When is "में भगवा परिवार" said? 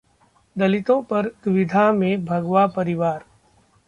1.91-3.23